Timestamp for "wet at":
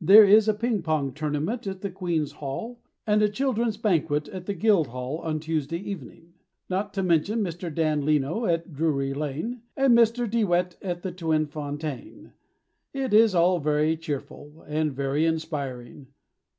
10.44-11.02